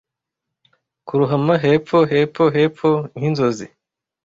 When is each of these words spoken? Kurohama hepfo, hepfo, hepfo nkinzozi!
Kurohama 1.07 1.53
hepfo, 1.65 1.99
hepfo, 2.13 2.49
hepfo 2.57 2.89
nkinzozi! 3.17 3.67